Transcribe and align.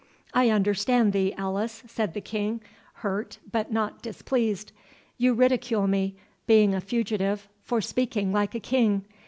"I 0.33 0.49
understand 0.49 1.13
thee, 1.13 1.31
Alice," 1.37 1.83
said 1.85 2.15
the 2.15 2.21
King, 2.21 2.59
hurt 3.05 3.37
but 3.51 3.71
not 3.71 4.01
displeased. 4.01 4.71
"You 5.19 5.35
ridicule 5.35 5.85
me, 5.85 6.15
being 6.47 6.73
a 6.73 6.81
fugitive, 6.81 7.47
for 7.61 7.81
speaking 7.81 8.33
like 8.33 8.55
a 8.55 8.59
king. 8.59 9.05